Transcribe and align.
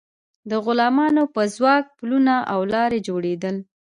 د 0.49 0.51
غلامانو 0.65 1.23
په 1.33 1.41
ځواک 1.55 1.85
پلونه 1.97 2.35
او 2.53 2.59
لارې 2.73 2.99
جوړیدل. 3.07 3.55